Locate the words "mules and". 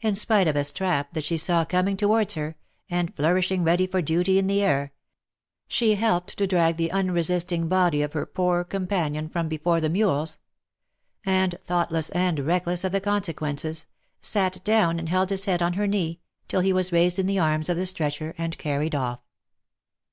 9.88-11.58